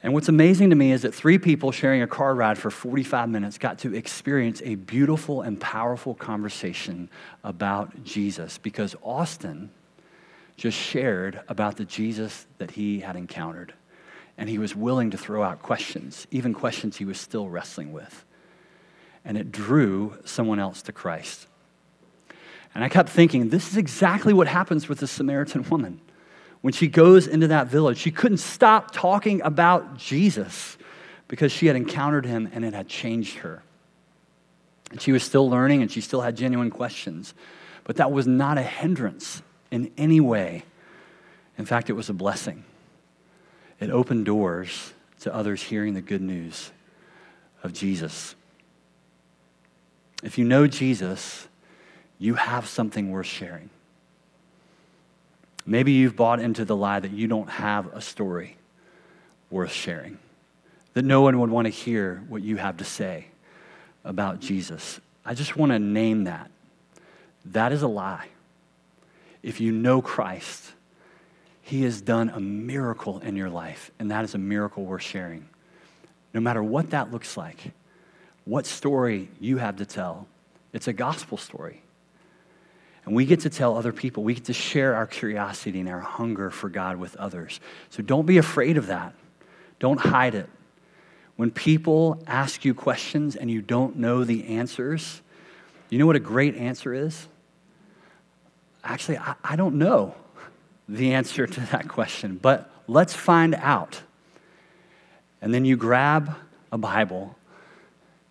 And 0.02 0.14
what's 0.14 0.28
amazing 0.28 0.70
to 0.70 0.76
me 0.76 0.92
is 0.92 1.02
that 1.02 1.14
three 1.14 1.36
people 1.36 1.72
sharing 1.72 2.00
a 2.00 2.06
car 2.06 2.34
ride 2.34 2.56
for 2.58 2.70
45 2.70 3.28
minutes 3.28 3.58
got 3.58 3.80
to 3.80 3.94
experience 3.94 4.62
a 4.64 4.76
beautiful 4.76 5.42
and 5.42 5.60
powerful 5.60 6.14
conversation 6.14 7.10
about 7.42 8.04
Jesus 8.04 8.56
because 8.56 8.94
Austin 9.02 9.70
just 10.56 10.78
shared 10.78 11.40
about 11.48 11.76
the 11.76 11.84
Jesus 11.84 12.46
that 12.58 12.70
he 12.70 13.00
had 13.00 13.16
encountered. 13.16 13.74
And 14.38 14.48
he 14.48 14.58
was 14.58 14.74
willing 14.74 15.10
to 15.10 15.18
throw 15.18 15.42
out 15.42 15.62
questions, 15.62 16.26
even 16.30 16.54
questions 16.54 16.96
he 16.96 17.04
was 17.04 17.18
still 17.18 17.48
wrestling 17.48 17.92
with. 17.92 18.24
And 19.24 19.36
it 19.36 19.50
drew 19.50 20.18
someone 20.24 20.58
else 20.58 20.82
to 20.82 20.92
Christ. 20.92 21.46
And 22.74 22.84
I 22.84 22.88
kept 22.88 23.08
thinking, 23.08 23.48
this 23.48 23.70
is 23.70 23.76
exactly 23.76 24.32
what 24.32 24.46
happens 24.46 24.88
with 24.88 24.98
the 24.98 25.06
Samaritan 25.06 25.68
woman. 25.68 26.00
When 26.60 26.72
she 26.72 26.88
goes 26.88 27.26
into 27.26 27.48
that 27.48 27.68
village, 27.68 27.98
she 27.98 28.10
couldn't 28.10 28.38
stop 28.38 28.90
talking 28.92 29.40
about 29.42 29.96
Jesus 29.96 30.76
because 31.28 31.52
she 31.52 31.66
had 31.66 31.76
encountered 31.76 32.26
him 32.26 32.50
and 32.52 32.64
it 32.64 32.74
had 32.74 32.88
changed 32.88 33.38
her. 33.38 33.62
And 34.90 35.00
she 35.00 35.12
was 35.12 35.22
still 35.22 35.48
learning 35.48 35.82
and 35.82 35.90
she 35.90 36.00
still 36.00 36.20
had 36.20 36.36
genuine 36.36 36.70
questions. 36.70 37.34
But 37.84 37.96
that 37.96 38.12
was 38.12 38.26
not 38.26 38.58
a 38.58 38.62
hindrance 38.62 39.42
in 39.76 39.92
any 39.96 40.18
way. 40.18 40.64
In 41.58 41.66
fact, 41.66 41.88
it 41.88 41.92
was 41.92 42.08
a 42.08 42.14
blessing. 42.14 42.64
It 43.78 43.90
opened 43.90 44.24
doors 44.24 44.94
to 45.20 45.34
others 45.34 45.62
hearing 45.62 45.94
the 45.94 46.00
good 46.00 46.22
news 46.22 46.72
of 47.62 47.72
Jesus. 47.72 48.34
If 50.22 50.38
you 50.38 50.44
know 50.44 50.66
Jesus, 50.66 51.46
you 52.18 52.34
have 52.34 52.66
something 52.66 53.10
worth 53.10 53.26
sharing. 53.26 53.68
Maybe 55.66 55.92
you've 55.92 56.16
bought 56.16 56.40
into 56.40 56.64
the 56.64 56.76
lie 56.76 57.00
that 57.00 57.10
you 57.10 57.26
don't 57.26 57.50
have 57.50 57.92
a 57.92 58.00
story 58.00 58.56
worth 59.50 59.72
sharing, 59.72 60.18
that 60.94 61.04
no 61.04 61.20
one 61.20 61.38
would 61.38 61.50
want 61.50 61.66
to 61.66 61.70
hear 61.70 62.24
what 62.28 62.42
you 62.42 62.56
have 62.56 62.78
to 62.78 62.84
say 62.84 63.26
about 64.04 64.40
Jesus. 64.40 65.00
I 65.24 65.34
just 65.34 65.56
want 65.56 65.72
to 65.72 65.78
name 65.78 66.24
that. 66.24 66.50
That 67.46 67.72
is 67.72 67.82
a 67.82 67.88
lie 67.88 68.28
if 69.46 69.60
you 69.60 69.70
know 69.70 70.02
Christ, 70.02 70.72
He 71.62 71.84
has 71.84 72.00
done 72.00 72.30
a 72.30 72.40
miracle 72.40 73.20
in 73.20 73.36
your 73.36 73.48
life, 73.48 73.92
and 74.00 74.10
that 74.10 74.24
is 74.24 74.34
a 74.34 74.38
miracle 74.38 74.84
worth 74.84 75.02
sharing. 75.02 75.48
No 76.34 76.40
matter 76.40 76.64
what 76.64 76.90
that 76.90 77.12
looks 77.12 77.36
like, 77.36 77.70
what 78.44 78.66
story 78.66 79.28
you 79.38 79.58
have 79.58 79.76
to 79.76 79.86
tell, 79.86 80.26
it's 80.72 80.88
a 80.88 80.92
gospel 80.92 81.38
story. 81.38 81.80
And 83.04 83.14
we 83.14 83.24
get 83.24 83.40
to 83.40 83.48
tell 83.48 83.76
other 83.76 83.92
people, 83.92 84.24
we 84.24 84.34
get 84.34 84.46
to 84.46 84.52
share 84.52 84.96
our 84.96 85.06
curiosity 85.06 85.78
and 85.78 85.88
our 85.88 86.00
hunger 86.00 86.50
for 86.50 86.68
God 86.68 86.96
with 86.96 87.14
others. 87.14 87.60
So 87.90 88.02
don't 88.02 88.26
be 88.26 88.38
afraid 88.38 88.76
of 88.76 88.88
that. 88.88 89.14
Don't 89.78 90.00
hide 90.00 90.34
it. 90.34 90.50
When 91.36 91.52
people 91.52 92.20
ask 92.26 92.64
you 92.64 92.74
questions 92.74 93.36
and 93.36 93.48
you 93.48 93.62
don't 93.62 93.94
know 93.94 94.24
the 94.24 94.48
answers, 94.48 95.22
you 95.88 96.00
know 96.00 96.06
what 96.06 96.16
a 96.16 96.20
great 96.20 96.56
answer 96.56 96.92
is? 96.92 97.28
Actually, 98.86 99.18
I, 99.18 99.34
I 99.44 99.56
don't 99.56 99.76
know 99.76 100.14
the 100.88 101.12
answer 101.12 101.46
to 101.46 101.60
that 101.72 101.88
question, 101.88 102.38
but 102.40 102.70
let's 102.86 103.14
find 103.14 103.54
out. 103.56 104.00
And 105.42 105.52
then 105.52 105.64
you 105.64 105.76
grab 105.76 106.34
a 106.72 106.78
Bible 106.78 107.36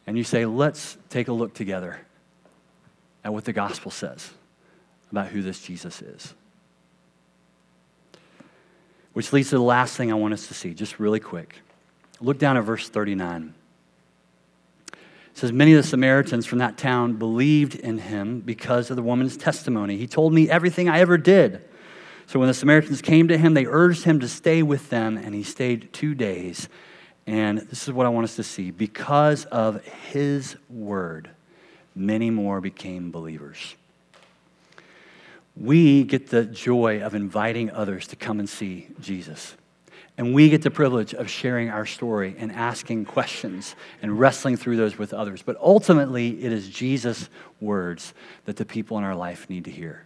and 0.08 0.18
you 0.18 0.24
say, 0.24 0.46
let's 0.46 0.98
take 1.10 1.28
a 1.28 1.34
look 1.34 1.54
together 1.54 2.00
at 3.24 3.34
what 3.34 3.46
the 3.46 3.54
gospel 3.54 3.92
says 3.92 4.32
about 5.12 5.28
who 5.28 5.42
this 5.42 5.62
Jesus 5.62 6.02
is. 6.02 6.34
Which 9.14 9.32
leads 9.34 9.50
to 9.50 9.58
the 9.58 9.64
last 9.64 9.96
thing 9.96 10.12
I 10.12 10.16
want 10.16 10.34
us 10.34 10.48
to 10.48 10.54
see, 10.54 10.74
just 10.74 11.00
really 11.00 11.20
quick. 11.20 11.56
Look 12.20 12.38
down 12.38 12.58
at 12.58 12.62
verse 12.62 12.90
39. 12.90 13.54
It 15.36 15.40
says, 15.40 15.52
Many 15.52 15.74
of 15.74 15.84
the 15.84 15.88
Samaritans 15.88 16.46
from 16.46 16.60
that 16.60 16.78
town 16.78 17.16
believed 17.16 17.76
in 17.76 17.98
him 17.98 18.40
because 18.40 18.90
of 18.90 18.96
the 18.96 19.02
woman's 19.02 19.36
testimony. 19.36 19.98
He 19.98 20.08
told 20.08 20.34
me 20.34 20.50
everything 20.50 20.88
I 20.88 21.00
ever 21.00 21.18
did. 21.18 21.62
So 22.26 22.40
when 22.40 22.48
the 22.48 22.54
Samaritans 22.54 23.02
came 23.02 23.28
to 23.28 23.38
him, 23.38 23.54
they 23.54 23.66
urged 23.66 24.06
him 24.06 24.22
to 24.22 24.30
stay 24.30 24.64
with 24.64 24.90
them, 24.90 25.18
and 25.18 25.36
he 25.36 25.44
stayed 25.44 25.92
two 25.92 26.16
days. 26.16 26.70
And 27.28 27.58
this 27.58 27.86
is 27.86 27.92
what 27.92 28.06
I 28.06 28.10
want 28.10 28.24
us 28.24 28.38
to 28.38 28.44
see. 28.44 28.72
Because 28.72 29.44
of 29.46 29.84
his 29.84 30.56
word, 30.70 31.30
many 31.94 32.30
more 32.30 32.62
became 32.62 33.12
believers. 33.12 33.76
We 35.58 36.06
get 36.06 36.30
the 36.30 36.46
joy 36.46 37.02
of 37.02 37.14
inviting 37.14 37.72
others 37.72 38.08
to 38.08 38.16
come 38.16 38.40
and 38.40 38.48
see 38.48 38.88
Jesus. 39.02 39.56
And 40.18 40.34
we 40.34 40.50
get 40.50 40.62
the 40.62 40.72
privilege 40.72 41.14
of 41.14 41.30
sharing 41.30 41.70
our 41.70 41.86
story 41.86 42.36
and 42.38 42.52
asking 42.52 43.06
questions 43.06 43.76
and 44.02 44.18
wrestling 44.18 44.56
through 44.56 44.78
those 44.78 44.98
with 44.98 45.14
others. 45.14 45.42
But 45.42 45.58
ultimately, 45.60 46.42
it 46.42 46.54
is 46.54 46.70
Jesus' 46.70 47.30
words 47.60 48.14
that 48.46 48.56
the 48.56 48.66
people 48.66 48.98
in 48.98 49.04
our 49.04 49.16
life 49.16 49.50
need 49.50 49.66
to 49.66 49.72
hear. 49.72 50.06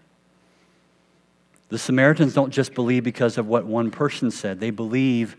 The 1.69 1.77
Samaritans 1.77 2.33
don't 2.33 2.51
just 2.51 2.73
believe 2.73 3.03
because 3.03 3.37
of 3.37 3.47
what 3.47 3.65
one 3.65 3.91
person 3.91 4.31
said, 4.31 4.59
they 4.59 4.71
believe, 4.71 5.35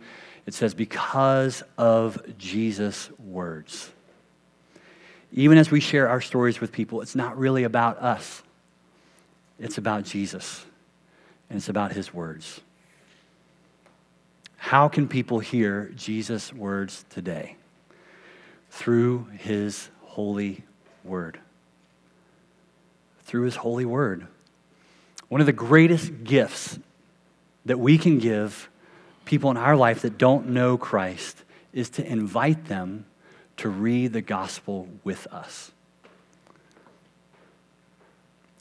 it 0.47 0.55
says, 0.55 0.75
because 0.75 1.65
of 1.77 2.39
Jesus' 2.39 3.11
words. 3.19 3.91
Even 5.33 5.59
as 5.59 5.73
we 5.73 5.81
share 5.81 6.09
our 6.09 6.21
stories 6.21 6.61
with 6.61 6.71
people, 6.71 7.01
it's 7.01 7.17
not 7.17 7.37
really 7.37 7.65
about 7.65 7.99
us, 7.99 8.45
it's 9.59 9.79
about 9.79 10.05
Jesus, 10.05 10.65
and 11.49 11.57
it's 11.57 11.69
about 11.69 11.93
his 11.93 12.15
words. 12.15 12.61
How 14.61 14.89
can 14.89 15.09
people 15.09 15.39
hear 15.39 15.91
Jesus' 15.97 16.53
words 16.53 17.07
today? 17.09 17.57
Through 18.69 19.27
his 19.39 19.89
holy 20.03 20.65
word. 21.03 21.41
Through 23.25 23.45
his 23.45 23.57
holy 23.57 23.87
word. 23.87 24.27
One 25.29 25.41
of 25.41 25.47
the 25.47 25.55
greatest 25.55 26.25
gifts 26.25 26.79
that 27.65 27.81
we 27.81 27.97
can 27.97 28.19
give 28.19 28.69
people 29.25 29.51
in 29.51 29.57
our 29.57 29.77
life 29.77 30.03
that 30.03 30.19
don't 30.19 30.51
know 30.51 30.77
Christ 30.77 31.43
is 31.73 31.89
to 31.91 32.07
invite 32.07 32.67
them 32.67 33.07
to 33.57 33.71
read 33.71 34.13
the 34.13 34.21
gospel 34.21 34.89
with 35.03 35.27
us. 35.29 35.73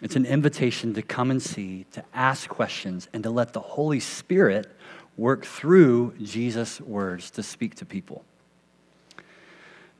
It's 0.01 0.15
an 0.15 0.25
invitation 0.25 0.93
to 0.93 1.01
come 1.01 1.29
and 1.29 1.41
see, 1.41 1.85
to 1.91 2.05
ask 2.13 2.47
questions, 2.47 3.09
and 3.11 3.21
to 3.23 3.29
let 3.29 3.51
the 3.51 3.59
Holy 3.59 3.99
Spirit 3.99 4.71
work 5.19 5.45
through 5.45 6.13
Jesus' 6.21 6.79
words 6.79 7.29
to 7.31 7.43
speak 7.43 7.75
to 7.75 7.85
people. 7.85 8.23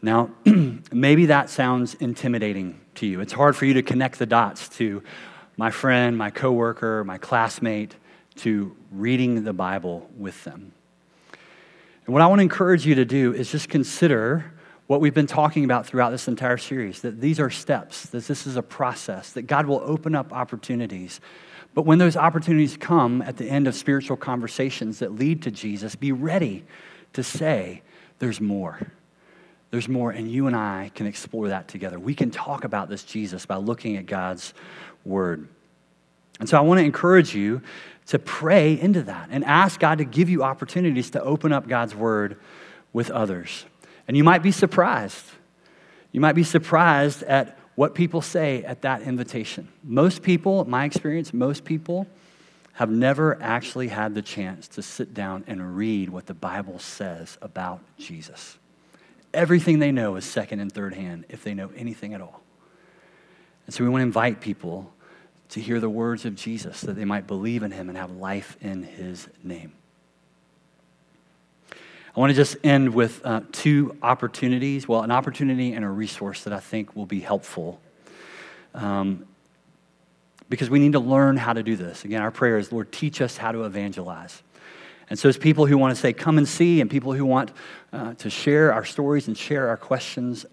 Now, 0.02 0.32
maybe 0.92 1.26
that 1.26 1.50
sounds 1.50 1.94
intimidating 1.96 2.80
to 2.96 3.06
you. 3.06 3.20
It's 3.20 3.34
hard 3.34 3.56
for 3.56 3.66
you 3.66 3.74
to 3.74 3.84
connect 3.84 4.18
the 4.18 4.26
dots 4.26 4.70
to 4.78 5.04
my 5.58 5.72
friend, 5.72 6.18
my 6.18 6.30
coworker, 6.30 7.04
my 7.04 7.18
classmate, 7.18 7.96
to 8.38 8.76
reading 8.92 9.44
the 9.44 9.52
Bible 9.52 10.10
with 10.18 10.42
them. 10.46 10.72
And 12.06 12.14
what 12.14 12.22
I 12.22 12.28
want 12.28 12.40
to 12.40 12.44
encourage 12.44 12.86
you 12.86 12.96
to 12.96 13.06
do 13.06 13.34
is 13.34 13.52
just 13.52 13.68
consider 13.68 14.54
what 14.88 15.02
we've 15.02 15.14
been 15.14 15.28
talking 15.28 15.66
about 15.66 15.86
throughout 15.86 16.12
this 16.12 16.30
entire 16.30 16.58
series 16.58 17.02
that 17.02 17.20
these 17.20 17.42
are 17.42 17.50
steps, 17.50 18.04
that 18.08 18.26
this 18.26 18.48
is 18.48 18.56
a 18.56 18.64
process, 18.64 19.34
that 19.34 19.44
God 19.44 19.66
will 19.66 19.82
open 19.84 20.16
up 20.16 20.32
opportunities 20.32 21.20
but 21.80 21.86
when 21.86 21.98
those 21.98 22.18
opportunities 22.18 22.76
come 22.76 23.22
at 23.22 23.38
the 23.38 23.46
end 23.46 23.66
of 23.66 23.74
spiritual 23.74 24.18
conversations 24.18 25.00
that 25.00 25.16
lead 25.16 25.44
to 25.44 25.50
Jesus, 25.50 25.96
be 25.96 26.12
ready 26.12 26.66
to 27.14 27.24
say, 27.24 27.84
There's 28.18 28.42
more. 28.42 28.92
There's 29.72 29.88
more, 29.88 30.12
and 30.12 30.30
you 30.30 30.48
and 30.48 30.58
I 30.58 30.92
can 30.94 31.08
explore 31.08 31.48
that 31.48 31.70
together. 31.70 31.98
We 31.98 32.14
can 32.14 32.32
talk 32.32 32.66
about 32.66 32.90
this 32.90 33.06
Jesus 33.06 33.46
by 33.46 33.56
looking 33.56 33.96
at 33.96 34.08
God's 34.08 34.54
word. 35.06 35.48
And 36.42 36.50
so 36.50 36.58
I 36.58 36.60
want 36.60 36.80
to 36.80 36.84
encourage 36.84 37.34
you 37.34 37.62
to 38.08 38.20
pray 38.20 38.78
into 38.78 39.04
that 39.04 39.30
and 39.32 39.46
ask 39.46 39.80
God 39.80 40.00
to 40.00 40.04
give 40.04 40.30
you 40.30 40.44
opportunities 40.44 41.12
to 41.12 41.24
open 41.24 41.54
up 41.54 41.66
God's 41.66 41.96
word 41.96 42.42
with 42.92 43.10
others. 43.10 43.64
And 44.06 44.18
you 44.18 44.26
might 44.26 44.44
be 44.44 44.52
surprised. 44.52 45.24
You 46.12 46.20
might 46.20 46.36
be 46.36 46.44
surprised 46.44 47.24
at 47.24 47.58
what 47.80 47.96
people 47.96 48.22
say 48.22 48.62
at 48.66 48.82
that 48.82 49.04
invitation. 49.04 49.66
Most 49.86 50.22
people, 50.22 50.66
my 50.66 50.84
experience, 50.84 51.34
most 51.34 51.64
people 51.64 52.08
have 52.74 52.90
never 52.90 53.42
actually 53.42 53.88
had 53.88 54.14
the 54.14 54.22
chance 54.22 54.68
to 54.68 54.82
sit 54.82 55.14
down 55.14 55.46
and 55.48 55.78
read 55.78 56.10
what 56.10 56.26
the 56.26 56.34
Bible 56.34 56.78
says 56.78 57.38
about 57.42 57.80
Jesus. 57.98 58.58
Everything 59.34 59.80
they 59.80 59.94
know 59.94 60.18
is 60.18 60.26
second 60.26 60.60
and 60.60 60.70
third 60.70 60.94
hand, 60.94 61.24
if 61.30 61.46
they 61.46 61.54
know 61.54 61.72
anything 61.74 62.14
at 62.14 62.20
all. 62.20 62.42
And 63.66 63.74
so 63.74 63.86
we 63.86 63.90
want 63.90 64.02
to 64.02 64.08
invite 64.08 64.42
people 64.42 64.92
to 65.48 65.62
hear 65.62 65.80
the 65.80 65.90
words 65.90 66.26
of 66.26 66.36
Jesus 66.36 66.82
that 66.82 66.98
they 66.98 67.06
might 67.06 67.28
believe 67.28 67.64
in 67.64 67.72
him 67.72 67.88
and 67.88 67.98
have 67.98 68.12
life 68.12 68.58
in 68.60 68.84
his 68.84 69.30
name. 69.42 69.72
I 72.20 72.22
want 72.22 72.32
to 72.32 72.36
just 72.36 72.58
end 72.66 72.94
with 72.94 73.26
uh, 73.26 73.40
two 73.54 73.96
opportunities 74.04 74.90
well, 74.90 75.04
an 75.04 75.10
opportunity 75.10 75.72
and 75.72 75.86
a 75.86 75.88
resource 75.88 76.44
that 76.44 76.52
I 76.52 76.60
think 76.60 76.94
will 76.94 77.06
be 77.06 77.22
helpful. 77.22 77.80
Um, 78.74 79.26
because 80.50 80.70
we 80.70 80.80
need 80.80 80.92
to 80.92 81.00
learn 81.00 81.38
how 81.38 81.54
to 81.54 81.64
do 81.64 81.78
this. 81.78 82.04
Again, 82.04 82.22
our 82.22 82.30
prayer 82.30 82.58
is, 82.58 82.74
Lord, 82.74 82.92
teach 82.92 83.22
us 83.22 83.38
how 83.38 83.54
to 83.54 83.64
evangelize. 83.64 84.44
And 85.10 85.18
so, 85.18 85.30
as 85.30 85.38
people 85.38 85.66
who 85.66 85.78
want 85.78 85.96
to 85.96 86.02
say, 86.02 86.12
come 86.12 86.38
and 86.38 86.46
see, 86.46 86.82
and 86.82 86.90
people 86.90 87.14
who 87.14 87.24
want 87.24 87.54
uh, 87.94 88.16
to 88.16 88.30
share 88.30 88.74
our 88.74 88.84
stories 88.84 89.30
and 89.30 89.38
share 89.38 89.70
our 89.70 89.78
questions 89.78 90.46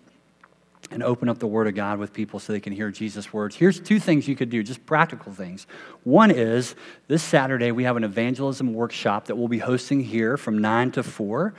and 0.90 1.02
open 1.02 1.28
up 1.28 1.38
the 1.38 1.46
Word 1.46 1.66
of 1.66 1.74
God 1.74 1.98
with 1.98 2.12
people 2.12 2.38
so 2.38 2.52
they 2.52 2.60
can 2.60 2.72
hear 2.72 2.90
Jesus' 2.90 3.32
words. 3.32 3.56
Here's 3.56 3.80
two 3.80 3.98
things 3.98 4.28
you 4.28 4.36
could 4.36 4.50
do, 4.50 4.62
just 4.62 4.86
practical 4.86 5.32
things. 5.32 5.66
One 6.04 6.30
is 6.30 6.74
this 7.08 7.22
Saturday, 7.22 7.72
we 7.72 7.84
have 7.84 7.96
an 7.96 8.04
evangelism 8.04 8.72
workshop 8.72 9.26
that 9.26 9.36
we'll 9.36 9.48
be 9.48 9.58
hosting 9.58 10.00
here 10.00 10.36
from 10.36 10.58
9 10.58 10.92
to 10.92 11.02
4. 11.02 11.54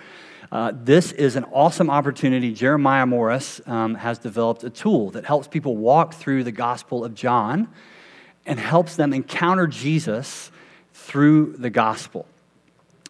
Uh, 0.50 0.72
this 0.74 1.12
is 1.12 1.36
an 1.36 1.44
awesome 1.46 1.90
opportunity. 1.90 2.54
Jeremiah 2.54 3.06
Morris 3.06 3.60
um, 3.68 3.96
has 3.96 4.18
developed 4.18 4.64
a 4.64 4.70
tool 4.70 5.12
that 5.12 5.26
helps 5.26 5.48
people 5.48 5.76
walk 5.76 6.14
through 6.14 6.46
the 6.46 6.52
Gospel 6.54 7.04
of 7.04 7.14
John 7.14 7.68
and 8.46 8.58
helps 8.58 8.96
them 8.96 9.14
encounter 9.14 9.68
Jesus 9.68 10.52
through 10.94 11.58
the 11.58 11.70
Gospel. 11.70 12.26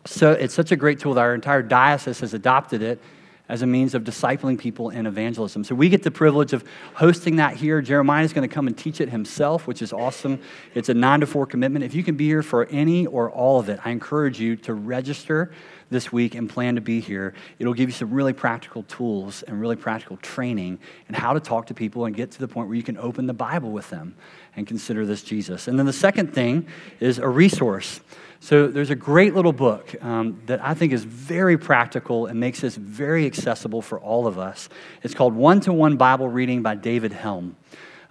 So 0.05 0.31
it's 0.31 0.53
such 0.53 0.71
a 0.71 0.75
great 0.75 0.99
tool 0.99 1.13
that 1.13 1.21
our 1.21 1.35
entire 1.35 1.61
diocese 1.61 2.21
has 2.21 2.33
adopted 2.33 2.81
it 2.81 2.99
as 3.49 3.61
a 3.61 3.67
means 3.67 3.93
of 3.93 4.03
discipling 4.03 4.57
people 4.57 4.89
in 4.89 5.05
evangelism. 5.05 5.63
So 5.63 5.75
we 5.75 5.89
get 5.89 6.03
the 6.03 6.11
privilege 6.11 6.53
of 6.53 6.63
hosting 6.95 7.37
that 7.37 7.55
here. 7.55 7.81
Jeremiah 7.81 8.23
is 8.23 8.33
going 8.33 8.47
to 8.47 8.53
come 8.53 8.67
and 8.67 8.77
teach 8.77 8.99
it 8.99 9.09
himself, 9.09 9.67
which 9.67 9.81
is 9.81 9.93
awesome. 9.93 10.39
It's 10.75 10.89
a 10.89 10.93
nine 10.93 11.21
to 11.21 11.27
four 11.27 11.45
commitment. 11.45 11.85
If 11.85 11.93
you 11.93 12.03
can 12.03 12.15
be 12.15 12.25
here 12.25 12.43
for 12.43 12.65
any 12.65 13.05
or 13.05 13.31
all 13.31 13.59
of 13.59 13.69
it, 13.69 13.79
I 13.85 13.91
encourage 13.91 14.39
you 14.39 14.55
to 14.57 14.73
register 14.73 15.51
this 15.89 16.11
week 16.11 16.35
and 16.35 16.49
plan 16.49 16.75
to 16.75 16.81
be 16.81 16.99
here. 16.99 17.33
It'll 17.59 17.73
give 17.73 17.89
you 17.89 17.93
some 17.93 18.11
really 18.11 18.33
practical 18.33 18.83
tools 18.83 19.43
and 19.43 19.59
really 19.59 19.75
practical 19.75 20.17
training 20.17 20.79
and 21.07 21.15
how 21.15 21.33
to 21.33 21.39
talk 21.39 21.67
to 21.67 21.73
people 21.73 22.05
and 22.05 22.15
get 22.15 22.31
to 22.31 22.39
the 22.39 22.47
point 22.47 22.67
where 22.67 22.75
you 22.75 22.83
can 22.83 22.97
open 22.97 23.27
the 23.27 23.33
Bible 23.33 23.71
with 23.71 23.89
them 23.89 24.15
and 24.55 24.67
consider 24.67 25.05
this 25.05 25.21
Jesus. 25.21 25.67
And 25.67 25.77
then 25.77 25.85
the 25.85 25.93
second 25.93 26.33
thing 26.33 26.67
is 26.99 27.19
a 27.19 27.27
resource. 27.27 28.01
So 28.39 28.67
there's 28.67 28.91
a 28.91 28.95
great 28.95 29.33
little 29.33 29.53
book 29.53 29.95
um, 30.03 30.41
that 30.45 30.63
I 30.63 30.73
think 30.73 30.93
is 30.93 31.03
very 31.03 31.57
practical 31.57 32.27
and 32.27 32.39
makes 32.39 32.61
this 32.61 32.75
very 32.75 33.25
accessible 33.25 33.81
for 33.81 33.99
all 33.99 34.27
of 34.27 34.37
us. 34.37 34.69
It's 35.03 35.13
called 35.13 35.33
One 35.33 35.59
to 35.61 35.73
One 35.73 35.97
Bible 35.97 36.29
Reading 36.29 36.61
by 36.61 36.75
David 36.75 37.13
Helm. 37.13 37.55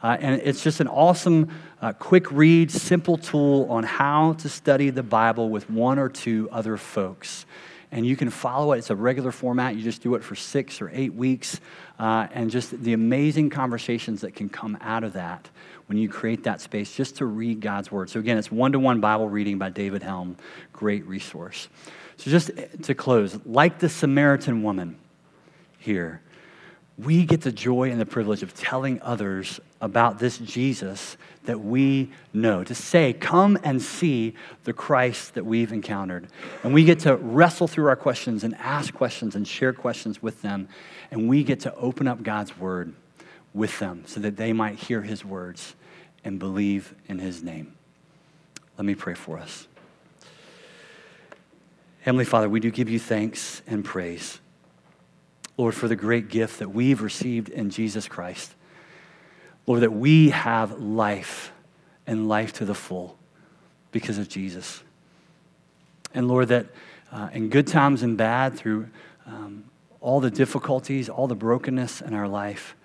Uh, 0.03 0.17
and 0.21 0.41
it's 0.43 0.63
just 0.63 0.81
an 0.81 0.89
awesome, 0.89 1.49
uh, 1.81 1.93
quick 1.93 2.31
read, 2.31 2.71
simple 2.71 3.17
tool 3.17 3.67
on 3.71 3.83
how 3.85 4.35
to 4.35 4.49
study 4.49 4.91
the 4.91 5.03
Bible 5.03 5.49
with 5.49 5.69
one 5.71 5.99
or 5.99 6.09
two 6.09 6.49
other 6.53 6.77
folks. 6.77 7.47
And 7.93 8.05
you 8.05 8.17
can 8.17 8.31
follow 8.31 8.73
it. 8.73 8.79
It's 8.79 8.91
a 8.91 8.97
regular 8.97 9.33
format. 9.33 9.77
You 9.77 9.83
just 9.83 10.03
do 10.03 10.15
it 10.17 10.25
for 10.25 10.35
six 10.35 10.83
or 10.83 10.91
eight 10.93 11.15
weeks. 11.15 11.61
Uh, 11.99 12.27
and 12.33 12.51
just 12.51 12.83
the 12.83 12.93
amazing 12.93 13.49
conversations 13.49 14.21
that 14.21 14.35
can 14.35 14.49
come 14.49 14.77
out 14.81 15.05
of 15.05 15.15
that 15.15 15.49
when 15.87 15.97
you 15.97 16.09
create 16.09 16.45
that 16.45 16.61
space 16.61 16.95
just 16.95 17.17
to 17.17 17.27
read 17.27 17.61
God's 17.61 17.91
word. 17.91 18.11
So, 18.11 18.21
again, 18.21 18.39
it's 18.39 18.51
one 18.51 18.73
to 18.73 18.79
one 18.79 19.01
Bible 19.01 19.29
reading 19.29 19.59
by 19.59 19.71
David 19.71 20.03
Helm. 20.03 20.37
Great 20.73 21.07
resource. 21.07 21.69
So, 22.17 22.31
just 22.31 22.51
to 22.83 22.95
close, 22.95 23.39
like 23.47 23.79
the 23.79 23.89
Samaritan 23.89 24.63
woman 24.63 24.99
here, 25.79 26.21
we 26.99 27.25
get 27.25 27.43
the 27.43 27.53
joy 27.53 27.91
and 27.91 28.01
the 28.01 28.07
privilege 28.07 28.43
of 28.43 28.55
telling 28.55 29.01
others 29.03 29.61
about 29.81 30.19
this 30.19 30.39
Jesus 30.39 31.17
that 31.45 31.61
we 31.61 32.11
know. 32.33 32.65
To 32.65 32.75
say, 32.75 33.13
come 33.13 33.59
and 33.63 33.81
see 33.83 34.35
the 34.65 34.73
Christ 34.73 35.35
that 35.35 35.45
we've 35.45 35.73
encountered. 35.73 36.29
And 36.65 36.73
we 36.73 36.85
get 36.85 37.01
to 37.01 37.17
wrestle 37.17 37.69
through 37.69 37.89
our 37.89 37.97
questions 37.97 38.45
and 38.45 38.55
ask 38.57 38.95
questions 38.95 39.35
and 39.35 39.47
share 39.47 39.73
questions 39.73 40.23
with 40.23 40.41
them. 40.43 40.69
And 41.11 41.29
we 41.29 41.45
get 41.45 41.61
to 41.61 41.75
open 41.75 42.09
up 42.09 42.23
God's 42.23 42.57
word 42.59 42.95
with 43.53 43.79
them 43.79 44.05
so 44.07 44.21
that 44.21 44.37
they 44.37 44.53
might 44.53 44.77
hear 44.77 45.03
his 45.03 45.25
words 45.25 45.75
and 46.25 46.39
believe 46.39 46.95
in 47.09 47.19
his 47.19 47.43
name. 47.43 47.75
Let 48.79 48.85
me 48.85 48.95
pray 48.95 49.15
for 49.15 49.39
us. 49.39 49.67
Heavenly 52.01 52.25
Father, 52.25 52.49
we 52.49 52.61
do 52.61 52.71
give 52.71 52.89
you 52.89 52.99
thanks 52.99 53.63
and 53.67 53.85
praise, 53.85 54.39
Lord, 55.57 55.75
for 55.75 55.89
the 55.89 55.97
great 55.97 56.29
gift 56.29 56.59
that 56.59 56.71
we've 56.71 57.01
received 57.01 57.49
in 57.49 57.71
Jesus 57.71 58.09
Christ. 58.09 58.55
Lord, 59.67 59.83
that 59.83 59.93
we 59.93 60.31
have 60.31 60.81
life 60.81 61.53
and 62.07 62.29
life 62.29 62.53
to 62.55 62.65
the 62.65 62.75
full 62.75 63.19
because 63.91 64.19
of 64.19 64.29
Jesus. 64.29 64.83
And 66.15 66.29
Lord, 66.29 66.49
that 66.49 66.67
uh, 67.11 67.31
in 67.33 67.49
good 67.49 67.67
times 67.67 68.03
and 68.03 68.17
bad, 68.17 68.55
through 68.55 68.89
um, 69.27 69.65
all 70.01 70.21
the 70.21 70.31
difficulties, 70.31 71.09
all 71.09 71.27
the 71.27 71.35
brokenness 71.35 72.01
in 72.01 72.15
our 72.15 72.29
life, 72.29 72.77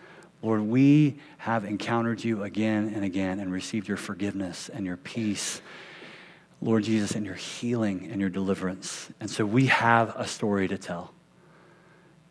Lord, 0.42 0.62
we 0.62 1.20
have 1.38 1.66
encountered 1.66 2.24
you 2.24 2.44
again 2.44 2.92
and 2.96 3.06
again 3.06 3.40
and 3.40 3.52
received 3.52 3.88
your 3.88 3.98
forgiveness 3.98 4.70
and 4.70 4.86
your 4.86 4.98
peace, 4.98 5.62
Lord 6.62 6.84
Jesus, 6.84 7.12
and 7.12 7.26
your 7.26 7.36
healing 7.36 8.10
and 8.12 8.20
your 8.20 8.30
deliverance. 8.30 9.10
And 9.20 9.30
so 9.30 9.46
we 9.46 9.68
have 9.68 10.16
a 10.16 10.28
story 10.28 10.68
to 10.68 10.78
tell. 10.80 11.14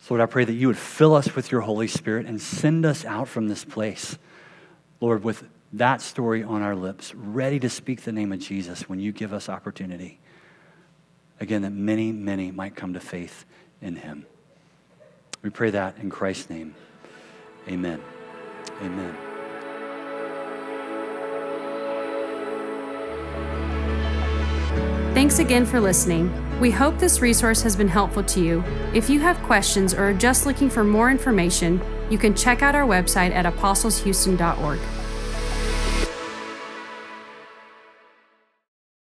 So, 0.01 0.15
Lord, 0.15 0.23
I 0.23 0.27
pray 0.27 0.45
that 0.45 0.53
you 0.53 0.67
would 0.69 0.79
fill 0.79 1.15
us 1.15 1.35
with 1.37 1.53
your 1.53 1.61
Holy 1.61 1.87
Spirit 1.87 2.27
and 2.27 2.41
send 2.41 2.87
us 2.87 3.05
out 3.05 3.29
from 3.29 3.49
this 3.49 3.65
place, 3.65 4.19
Lord, 5.01 5.23
with 5.23 5.45
that 5.75 6.01
story 6.01 6.43
on 6.43 6.63
our 6.63 6.75
lips, 6.75 7.15
ready 7.15 7.61
to 7.61 7.69
speak 7.69 8.03
the 8.03 8.13
name 8.13 8.33
of 8.33 8.41
Jesus 8.41 8.89
when 8.89 8.99
you 8.99 9.13
give 9.13 9.33
us 9.33 9.49
opportunity. 9.49 10.19
Again, 11.39 11.63
that 11.63 11.71
many, 11.71 12.13
many 12.13 12.51
might 12.51 12.75
come 12.75 12.95
to 12.95 13.01
faith 13.01 13.45
in 13.81 13.97
him. 13.97 14.27
We 15.43 15.51
pray 15.51 15.71
that 15.71 15.99
in 15.99 16.11
Christ's 16.11 16.51
name. 16.51 16.75
Amen. 17.69 18.01
Amen. 18.83 19.30
Thanks 25.21 25.39
again 25.39 25.67
for 25.67 25.81
listening. 25.83 26.33
We 26.61 26.71
hope 26.71 26.97
this 26.97 27.21
resource 27.21 27.61
has 27.61 27.77
been 27.77 27.89
helpful 27.89 28.25
to 28.25 28.41
you. 28.41 28.65
If 28.95 29.11
you 29.11 29.21
have 29.21 29.37
questions 29.43 29.93
or 29.93 30.05
are 30.05 30.15
just 30.15 30.47
looking 30.47 30.71
for 30.71 30.83
more 30.83 31.11
information, 31.11 31.79
you 32.09 32.17
can 32.17 32.35
check 32.35 32.63
out 32.63 32.75
our 32.75 32.87
website 32.89 33.31
at 33.31 33.45
apostleshouston.org. 33.45 34.79